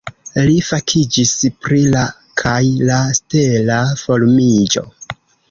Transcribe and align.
Li 0.45 0.53
fakiĝis 0.69 1.33
pri 1.65 1.81
la 1.97 2.01
kaj 2.43 2.57
la 2.89 2.97
stela 3.19 3.79
formiĝo. 4.03 4.87